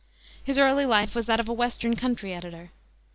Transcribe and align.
His 0.43 0.57
early 0.57 0.87
life 0.87 1.13
was 1.13 1.27
that 1.27 1.39
of 1.39 1.47
a 1.47 1.53
western 1.53 1.95
country 1.95 2.33
editor. 2.33 2.71